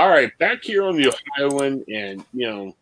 [0.00, 2.74] All right, back here on the Ohioan, and you know,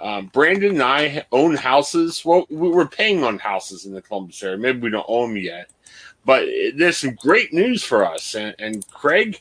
[0.00, 2.24] um, Brandon and I own houses.
[2.24, 4.58] Well, we were paying on houses in the Columbus area.
[4.58, 5.70] Maybe we don't own them yet,
[6.24, 8.34] but there's some great news for us.
[8.34, 9.40] And, and Craig,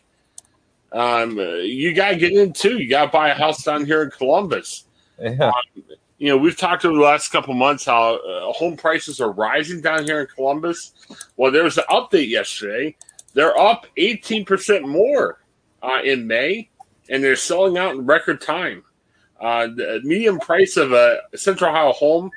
[0.91, 2.77] um, you got to get in too.
[2.77, 4.85] You got to buy a house down here in Columbus.
[5.19, 5.47] Yeah.
[5.47, 5.83] Um,
[6.19, 9.81] you know, we've talked over the last couple months how uh, home prices are rising
[9.81, 10.93] down here in Columbus.
[11.37, 12.95] Well, there was an update yesterday.
[13.33, 15.39] They're up 18% more
[15.81, 16.69] uh, in May,
[17.09, 18.83] and they're selling out in record time.
[19.39, 22.31] Uh, the median price of a Central Ohio home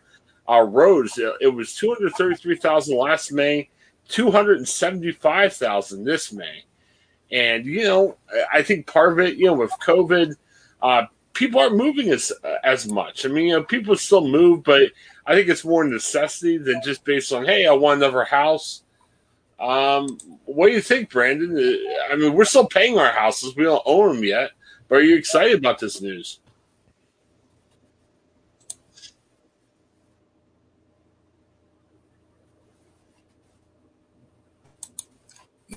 [0.49, 1.19] uh, rose.
[1.41, 3.69] It was 233000 last May,
[4.09, 6.65] 275000 this May.
[7.31, 8.17] And, you know,
[8.53, 10.35] I think part of it, you know, with COVID,
[10.83, 12.33] uh, people aren't moving as
[12.65, 13.25] as much.
[13.25, 14.91] I mean, you know, people still move, but
[15.27, 18.83] I think it's more necessity than just based on, hey, I want another house.
[19.61, 21.57] Um, what do you think, Brandon?
[22.11, 24.51] I mean, we're still paying our houses; we don't own them yet.
[24.89, 26.41] But are you excited about this news?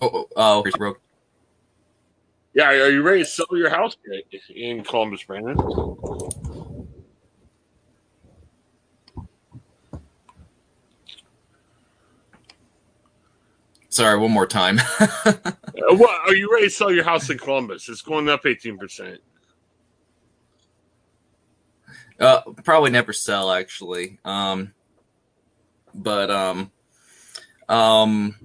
[0.02, 1.02] Oh, oh, oh broke.
[2.54, 3.96] Yeah, are you ready to sell your house
[4.50, 5.58] in Columbus, Brandon?
[13.92, 14.80] Sorry, one more time.
[15.00, 15.34] uh,
[15.90, 17.90] what, are you ready to sell your house in Columbus?
[17.90, 19.20] It's going up eighteen percent.
[22.18, 24.18] Uh, probably never sell actually.
[24.24, 24.74] Um,
[25.94, 26.72] but um,
[27.68, 28.36] um,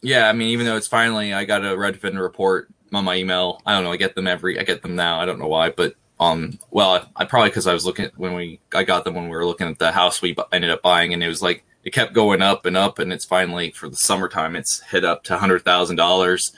[0.00, 0.28] yeah.
[0.28, 3.62] I mean, even though it's finally, I got a Redfin report on my email.
[3.64, 3.92] I don't know.
[3.92, 4.58] I get them every.
[4.58, 5.20] I get them now.
[5.20, 8.18] I don't know why, but um, well, I, I probably because I was looking at
[8.18, 10.82] when we I got them when we were looking at the house we ended up
[10.82, 13.88] buying, and it was like it kept going up and up, and it's finally for
[13.88, 16.52] the summertime, it's hit up to hundred thousand dollars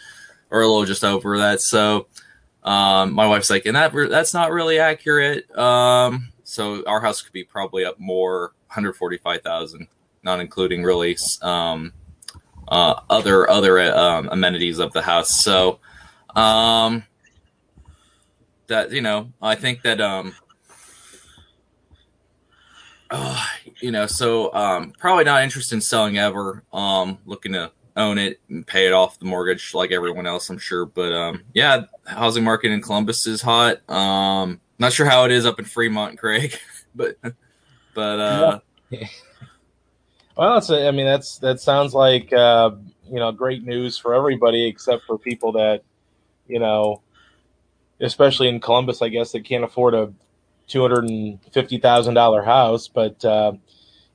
[0.51, 1.61] or a little just over that.
[1.61, 2.07] So,
[2.63, 5.51] um, my wife's like, and that that's not really accurate.
[5.57, 9.89] Um, so our house could be probably up more, hundred forty five thousand,
[10.23, 11.93] not including really um,
[12.69, 15.43] uh, other other um, amenities of the house.
[15.43, 15.81] So.
[16.37, 17.05] Um,
[18.67, 20.35] that you know, I think that um,
[23.11, 23.47] uh,
[23.85, 26.65] you know, so um, probably not interested in selling ever.
[26.73, 30.57] Um, looking to own it and pay it off the mortgage like everyone else, I'm
[30.57, 30.87] sure.
[30.87, 33.89] But um, yeah, housing market in Columbus is hot.
[33.91, 36.59] Um, not sure how it is up in Fremont, Craig,
[36.95, 37.19] but
[37.93, 38.61] but uh,
[40.35, 42.71] well, it's a, I mean that's that sounds like uh,
[43.07, 45.83] you know great news for everybody except for people that
[46.49, 47.03] you know,
[48.01, 50.11] especially in Columbus, I guess they can't afford a
[50.67, 52.89] two hundred and fifty thousand dollar house.
[52.89, 53.53] But uh,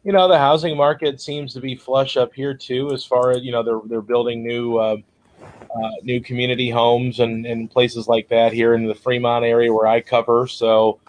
[0.04, 2.92] you know, the housing market seems to be flush up here too.
[2.92, 4.98] As far as you know, they're they're building new uh,
[5.42, 9.88] uh, new community homes and, and places like that here in the Fremont area where
[9.88, 10.48] I cover.
[10.48, 11.00] So.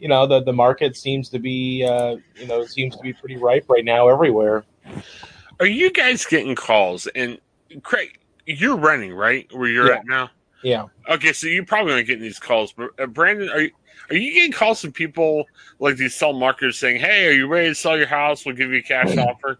[0.00, 3.36] You know the the market seems to be uh, you know seems to be pretty
[3.36, 4.64] ripe right now everywhere.
[5.58, 7.08] Are you guys getting calls?
[7.08, 7.40] And
[7.82, 8.16] Craig,
[8.46, 9.96] you're running right where you're Yeah.
[9.96, 10.30] at now.
[10.62, 10.86] Yeah.
[11.08, 13.70] Okay, so you're probably not getting these calls, but uh, Brandon, are you
[14.10, 15.44] are you getting calls from people
[15.78, 18.44] like these sell marketers saying, "Hey, are you ready to sell your house?
[18.44, 19.58] We'll give you a cash offer."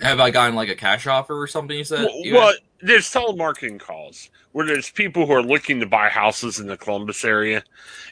[0.00, 1.76] have I gotten like a cash offer or something?
[1.76, 2.04] You said.
[2.04, 6.60] Well, You well, there's telemarketing calls where there's people who are looking to buy houses
[6.60, 7.64] in the Columbus area,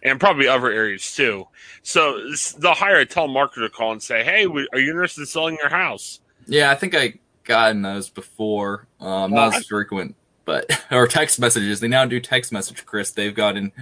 [0.03, 1.47] and probably other areas too.
[1.83, 2.19] So
[2.59, 6.21] they'll hire a telemarketer call and say, "Hey, are you interested in selling your house?"
[6.47, 8.87] Yeah, I think I gotten those before.
[9.01, 11.81] Um, not as frequent, but or text messages.
[11.81, 13.11] They now do text message, Chris.
[13.11, 13.73] They've gotten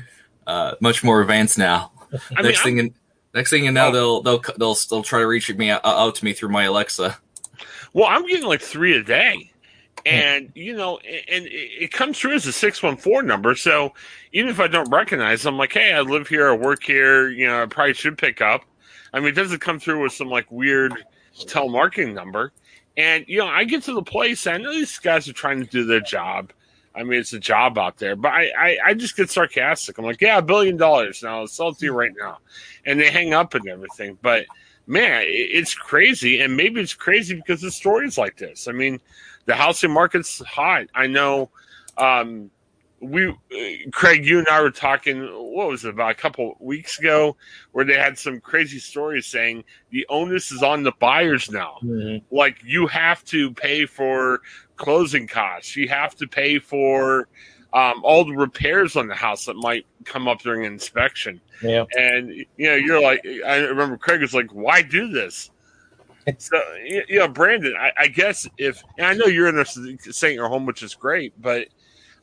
[0.47, 1.93] uh, much more advanced now.
[2.13, 2.95] I mean, next I'm- thing, you-
[3.35, 3.93] next thing you know, Oh.
[3.93, 7.19] they'll they'll they'll still try to reach me out, out to me through my Alexa.
[7.93, 9.51] Well, I'm getting like three a day,
[10.07, 13.55] And you know, and it comes through as a six one four number.
[13.57, 13.93] So
[14.33, 17.29] even if I don't recognize, I'm like, hey, I live here, I work here.
[17.29, 18.63] You know, I probably should pick up.
[19.13, 20.93] I mean, it doesn't come through with some like weird
[21.37, 22.53] telemarketing number.
[23.01, 24.47] And you know, I get to the place.
[24.47, 26.53] I know these guys are trying to do their job.
[26.95, 29.97] I mean, it's a job out there, but I, I, I just get sarcastic.
[29.97, 31.39] I'm like, yeah, a billion dollars now.
[31.39, 32.39] I'll sell it to you right now,
[32.85, 34.19] and they hang up and everything.
[34.21, 34.45] But
[34.87, 38.69] man, it's crazy, and maybe it's crazy because the stories like this.
[38.69, 39.01] I mean,
[39.47, 40.89] the housing market's hot.
[40.95, 41.49] I know.
[41.97, 42.51] Um,
[43.01, 43.35] we,
[43.93, 45.23] Craig, you and I were talking.
[45.23, 47.37] What was it about a couple weeks ago,
[47.73, 51.79] where they had some crazy stories saying the onus is on the buyers now.
[51.83, 52.35] Mm-hmm.
[52.35, 54.43] Like you have to pay for
[54.77, 55.77] closing costs.
[55.77, 57.29] You have to pay for
[57.73, 61.41] um, all the repairs on the house that might come up during inspection.
[61.63, 61.85] Yeah.
[61.97, 65.51] And you know, you're like, I remember Craig was like, "Why do this?"
[66.39, 70.35] so you know, Brandon, I, I guess if and I know you're in a St.
[70.35, 71.69] Your home, which is great, but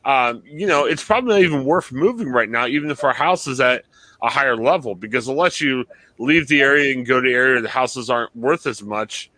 [0.08, 3.46] um, you know, it's probably not even worth moving right now, even if our house
[3.46, 3.84] is at
[4.22, 5.84] a higher level, because unless you
[6.18, 9.30] leave the area and go to area the houses aren't worth as much.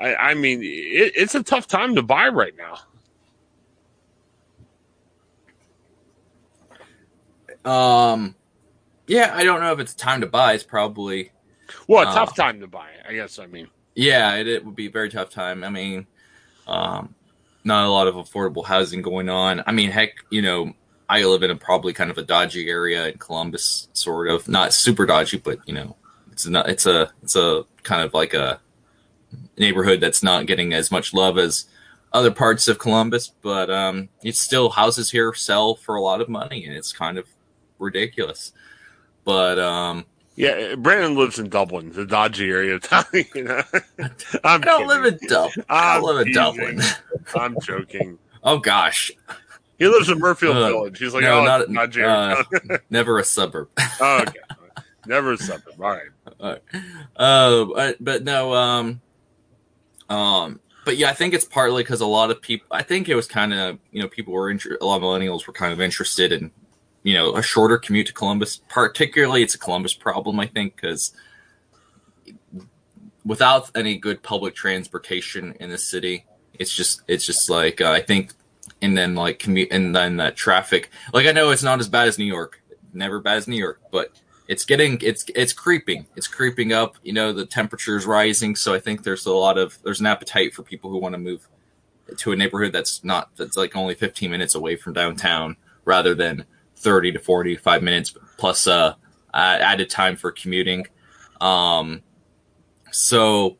[0.00, 2.78] I, I mean, it, it's a tough time to buy right now.
[7.64, 8.34] Um,
[9.06, 10.54] yeah, I don't know if it's time to buy.
[10.54, 11.30] It's probably
[11.86, 12.88] well, a uh, tough time to buy.
[13.08, 13.38] I guess.
[13.38, 15.62] I mean, yeah, it, it would be a very tough time.
[15.62, 16.08] I mean,
[16.66, 17.14] um,
[17.64, 19.62] not a lot of affordable housing going on.
[19.66, 20.74] I mean, heck, you know,
[21.08, 24.72] I live in a probably kind of a dodgy area in Columbus, sort of not
[24.72, 25.96] super dodgy, but you know,
[26.30, 26.68] it's not.
[26.68, 28.60] It's a it's a kind of like a
[29.58, 31.66] neighborhood that's not getting as much love as
[32.12, 36.28] other parts of Columbus, but um, it's still houses here sell for a lot of
[36.28, 37.26] money, and it's kind of
[37.78, 38.52] ridiculous.
[39.24, 43.04] But um, yeah, Brandon lives in Dublin, the dodgy area of town.
[43.34, 43.62] You know,
[43.98, 44.10] I'm
[44.44, 45.64] I do not live in Dublin.
[45.68, 46.80] I don't live in Dublin.
[47.34, 48.18] I'm joking.
[48.42, 49.12] oh gosh,
[49.78, 50.98] he lives in Muirfield uh, Village.
[50.98, 52.42] He's like, no, oh, not dodgy uh,
[52.90, 53.68] never a suburb.
[54.00, 54.38] oh, okay,
[55.06, 55.74] never a suburb.
[55.80, 56.08] All right.
[56.40, 56.62] All right.
[57.16, 59.00] Uh, but, but no, um,
[60.08, 62.66] um, but yeah, I think it's partly because a lot of people.
[62.70, 65.46] I think it was kind of you know people were inter- a lot of millennials
[65.46, 66.50] were kind of interested in
[67.02, 68.60] you know a shorter commute to Columbus.
[68.68, 71.12] Particularly, it's a Columbus problem, I think, because
[73.24, 76.26] without any good public transportation in the city,
[76.58, 78.32] it's just it's just like uh, I think,
[78.80, 80.90] and then like commute and then that traffic.
[81.12, 82.62] Like I know it's not as bad as New York,
[82.92, 84.12] never bad as New York, but
[84.48, 88.74] it's getting it's it's creeping it's creeping up you know the temperature is rising so
[88.74, 91.48] i think there's a lot of there's an appetite for people who want to move
[92.16, 96.44] to a neighborhood that's not that's like only 15 minutes away from downtown rather than
[96.82, 98.94] 30 to 45 minutes plus uh
[99.34, 100.86] added time for commuting
[101.40, 102.02] um
[102.90, 103.56] so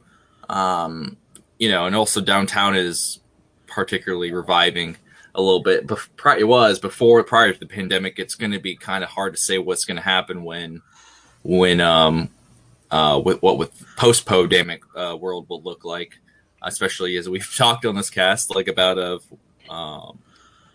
[0.49, 1.17] um
[1.59, 3.21] you know and also downtown is
[3.67, 4.97] particularly reviving
[5.35, 5.87] a little bit.
[5.87, 8.19] But it was before prior to the pandemic.
[8.19, 10.83] It's going to be kind of hard to say what's going to happen when
[11.43, 12.29] when um
[12.91, 16.19] uh with what with post pandemic uh, world will look like,
[16.63, 19.25] especially as we've talked on this cast like about of
[19.69, 20.19] um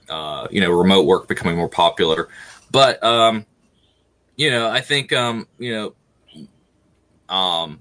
[0.09, 2.29] uh you know remote work becoming more popular.
[2.71, 3.45] But um
[4.35, 7.79] you know I think um you know um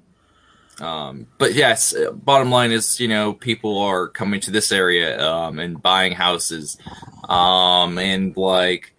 [0.80, 5.58] um, but yes, bottom line is, you know, people are coming to this area um,
[5.58, 6.76] and buying houses,
[7.28, 8.92] um, and like,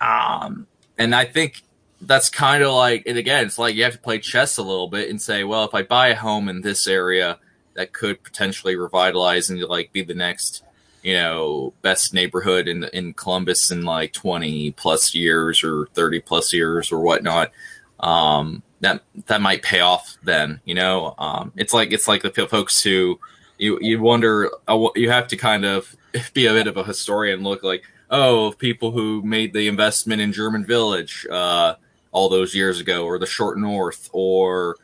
[0.00, 0.66] um,
[0.96, 1.62] and I think
[2.00, 4.88] that's kind of like, and again, it's like you have to play chess a little
[4.88, 7.38] bit and say, well, if I buy a home in this area,
[7.74, 10.62] that could potentially revitalize and like be the next,
[11.02, 16.52] you know, best neighborhood in in Columbus in like twenty plus years or thirty plus
[16.52, 17.52] years or whatnot.
[18.00, 22.46] Um, that that might pay off then you know um, it's like it's like the
[22.46, 23.18] folks who
[23.58, 25.96] you you wonder uh, you have to kind of
[26.34, 30.32] be a bit of a historian look like oh people who made the investment in
[30.32, 31.74] german village uh,
[32.12, 34.76] all those years ago or the short north or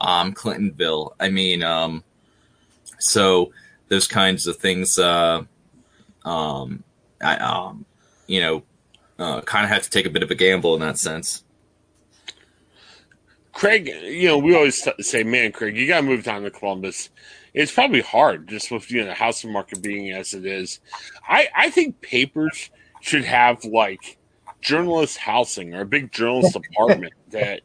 [0.00, 2.04] um, clintonville i mean um,
[2.98, 3.52] so
[3.88, 5.42] those kinds of things uh,
[6.24, 6.84] um,
[7.20, 7.84] I, um,
[8.26, 8.62] you know
[9.18, 11.44] uh, kind of have to take a bit of a gamble in that sense
[13.52, 17.10] Craig, you know, we always say, man, Craig, you got to move down to Columbus.
[17.52, 20.80] It's probably hard just with you know the housing market being as it is.
[21.28, 24.18] I I think papers should have like
[24.62, 27.62] journalist housing or a big journalist apartment that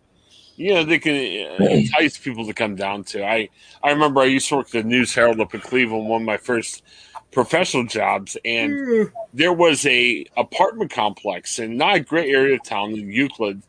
[0.56, 3.26] you know they can uh, entice people to come down to.
[3.26, 3.50] I
[3.84, 6.26] I remember I used to work at the News Herald up in Cleveland, one of
[6.26, 6.84] my first
[7.32, 9.12] professional jobs, and mm.
[9.34, 13.62] there was a apartment complex in not a great area of town in Euclid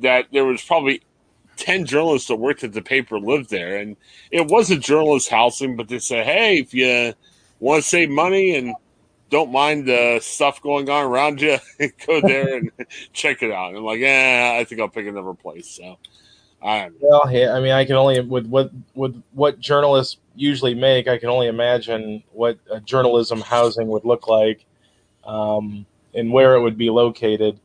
[0.00, 1.00] that there was probably
[1.56, 3.76] 10 journalists that worked at the paper lived there.
[3.76, 3.96] And
[4.30, 7.14] it was a journalist housing, but they said, hey, if you
[7.60, 8.74] want to save money and
[9.30, 11.58] don't mind the stuff going on around you,
[12.06, 12.70] go there and
[13.12, 13.70] check it out.
[13.70, 15.68] And I'm like, yeah, I think I'll pick another place.
[15.68, 15.98] So,
[16.62, 21.08] I well, yeah, I mean, I can only with what with what journalists usually make,
[21.08, 24.64] I can only imagine what a journalism housing would look like,
[25.24, 27.60] um, and where it would be located.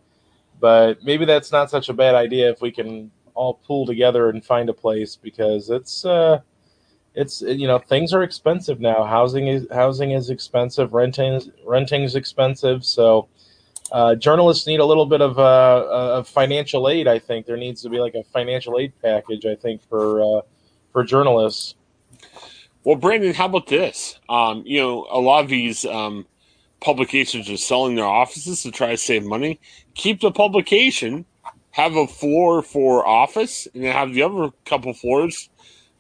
[0.59, 4.45] But maybe that's not such a bad idea if we can all pull together and
[4.45, 6.05] find a place because it's.
[6.05, 6.41] Uh,
[7.13, 9.03] it's you know things are expensive now.
[9.03, 10.93] Housing is housing is expensive.
[10.93, 12.85] Renting renting is expensive.
[12.85, 13.27] So
[13.91, 17.07] uh, journalists need a little bit of uh, of financial aid.
[17.07, 19.45] I think there needs to be like a financial aid package.
[19.45, 20.41] I think for uh,
[20.91, 21.75] for journalists.
[22.83, 24.19] Well, Brandon, how about this?
[24.27, 26.25] Um, you know, a lot of these um,
[26.79, 29.59] publications are selling their offices to try to save money.
[29.93, 31.25] Keep the publication,
[31.71, 35.49] have a floor for office, and then have the other couple floors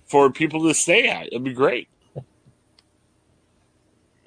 [0.05, 1.27] for people to stay at.
[1.27, 1.87] It'd be great.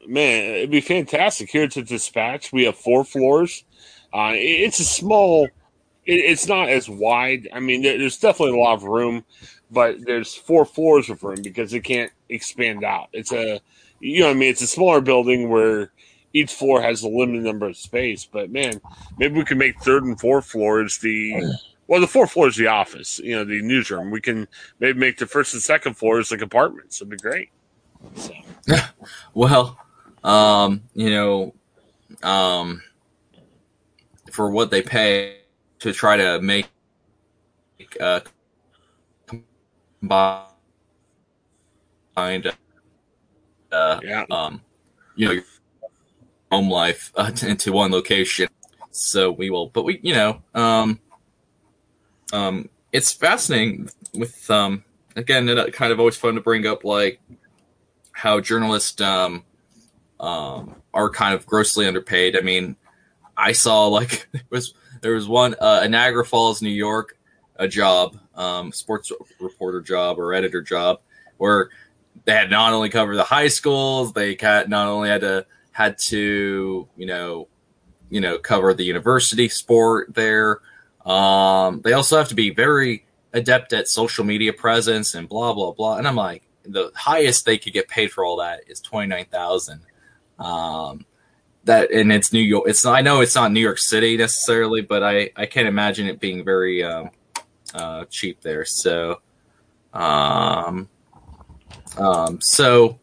[0.07, 1.51] Man, it'd be fantastic.
[1.51, 3.65] Here the dispatch, we have four floors.
[4.13, 5.49] Uh, it's a small.
[6.05, 7.49] it's not as wide.
[7.53, 9.25] I mean, there's definitely a lot of room,
[9.71, 13.09] but there's four floors of room because it can't expand out.
[13.13, 13.61] It's a,
[14.01, 15.91] you know, I mean, it's a smaller building where
[16.33, 18.25] each floor has a limited number of space.
[18.25, 18.81] But man,
[19.19, 21.57] maybe we can make third and fourth floors the
[21.87, 24.11] well, the fourth floor is the office, you know, the newsroom.
[24.11, 24.49] We can
[24.81, 27.01] maybe make the first and second floors like apartments.
[27.01, 27.51] It'd be great.
[28.17, 28.33] So.
[29.35, 29.79] well,
[30.25, 31.55] um, you know,
[32.23, 32.83] um,
[34.33, 35.37] for what they pay
[35.81, 36.67] to try to make
[38.01, 38.21] uh,
[40.01, 40.57] combined,
[43.71, 44.25] uh, yeah.
[44.31, 44.63] um,
[45.15, 45.41] you know,
[46.51, 48.49] home life uh, into one location.
[48.91, 51.01] So we will, but we, you know, um,
[52.33, 54.85] um, it's fascinating with um,
[55.17, 57.21] again, it uh, kind of always fun to bring up like
[58.13, 59.45] how journalists um,
[60.25, 62.37] um, are kind of grossly underpaid.
[62.37, 62.77] I mean,
[63.37, 67.17] I saw like there was there was one uh, in Niagara Falls, New York,
[67.57, 71.01] a job, um, sports reporter job or editor job,
[71.37, 71.71] where
[72.25, 76.89] they had not only covered the high schools, they not only had to had to
[76.97, 77.49] you know
[78.11, 80.61] you know cover the university sport there
[81.05, 85.73] um, they also have to be very adept at social media presence and blah blah
[85.73, 85.99] blah.
[85.99, 89.27] And I'm like, the highest they could get paid for all that is twenty nine
[89.27, 89.83] thousand.
[90.39, 91.07] Um,
[91.65, 92.65] that and it's New York.
[92.67, 96.21] It's I know it's not New York City necessarily, but I I can't imagine it
[96.21, 97.11] being very um,
[97.75, 98.65] uh, cheap there.
[98.65, 99.21] So,
[99.93, 100.89] um,
[101.97, 102.99] um, so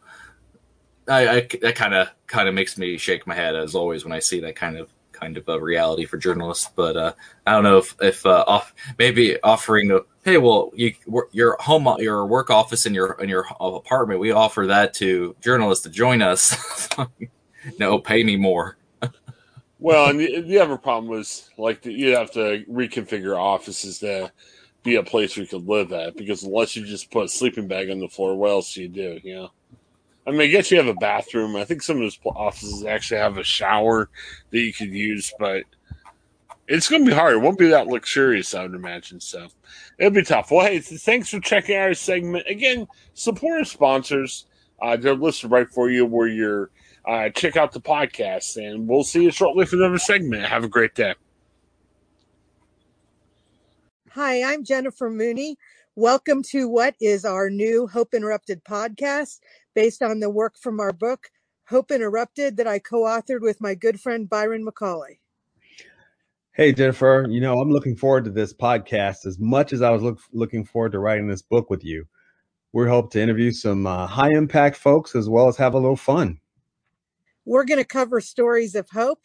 [1.07, 4.13] I, I that kind of kind of makes me shake my head as always when
[4.13, 4.89] I see that kind of
[5.21, 6.69] kind of a reality for journalists.
[6.75, 7.13] But uh,
[7.45, 10.93] I don't know if if uh, off maybe offering the hey, well, you
[11.31, 15.83] your home your work office in your in your apartment, we offer that to journalists
[15.83, 16.89] to join us.
[17.79, 18.77] no, pay me more.
[19.79, 24.31] well, and the, the, other problem was like you'd have to reconfigure offices to
[24.83, 27.89] be a place you could live at because unless you just put a sleeping bag
[27.89, 29.19] on the floor, what else do you do?
[29.23, 29.51] You know.
[30.25, 31.55] I mean, I guess you have a bathroom.
[31.55, 34.09] I think some of those offices actually have a shower
[34.51, 35.63] that you could use, but
[36.67, 37.33] it's going to be hard.
[37.33, 39.19] It won't be that luxurious, I would imagine.
[39.19, 39.47] So
[39.97, 40.51] it'll be tough.
[40.51, 42.45] Well, hey, thanks for checking out our segment.
[42.47, 44.45] Again, support our sponsors.
[44.81, 46.69] Uh, they're listed right for you where you're.
[47.07, 50.45] Uh, check out the podcast, and we'll see you shortly for another segment.
[50.45, 51.15] Have a great day.
[54.11, 55.57] Hi, I'm Jennifer Mooney.
[55.95, 59.39] Welcome to what is our new Hope Interrupted podcast
[59.73, 61.29] based on the work from our book,
[61.65, 65.19] Hope Interrupted, that I co authored with my good friend Byron McCauley.
[66.53, 70.03] Hey, Jennifer, you know, I'm looking forward to this podcast as much as I was
[70.03, 72.05] look, looking forward to writing this book with you.
[72.73, 75.95] We hope to interview some uh, high impact folks as well as have a little
[75.95, 76.39] fun.
[77.45, 79.19] We're going to cover stories of hope.